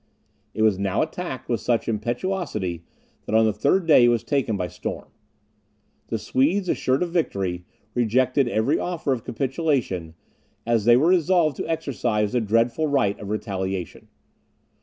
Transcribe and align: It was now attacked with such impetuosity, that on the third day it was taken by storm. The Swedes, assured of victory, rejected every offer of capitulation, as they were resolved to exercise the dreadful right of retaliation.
It 0.55 0.63
was 0.63 0.79
now 0.79 1.03
attacked 1.03 1.47
with 1.47 1.59
such 1.59 1.87
impetuosity, 1.87 2.83
that 3.27 3.35
on 3.35 3.45
the 3.45 3.53
third 3.53 3.85
day 3.85 4.05
it 4.05 4.09
was 4.09 4.23
taken 4.23 4.57
by 4.57 4.67
storm. 4.67 5.09
The 6.07 6.17
Swedes, 6.17 6.67
assured 6.67 7.03
of 7.03 7.11
victory, 7.11 7.65
rejected 7.93 8.47
every 8.47 8.79
offer 8.79 9.13
of 9.13 9.23
capitulation, 9.23 10.15
as 10.65 10.85
they 10.85 10.97
were 10.97 11.09
resolved 11.09 11.57
to 11.57 11.69
exercise 11.69 12.31
the 12.31 12.41
dreadful 12.41 12.87
right 12.87 13.19
of 13.19 13.29
retaliation. 13.29 14.07